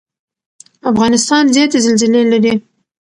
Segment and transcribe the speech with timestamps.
[0.91, 2.53] افغانستان زیاتې زلزلې لري.